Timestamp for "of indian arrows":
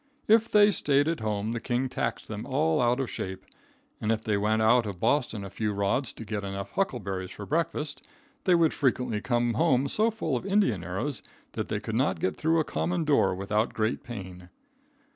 10.35-11.21